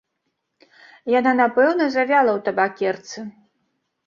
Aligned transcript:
Яна 1.19 1.33
напэўна 1.41 1.85
завяла 1.97 2.31
ў 2.37 2.39
табакерцы. 2.49 3.19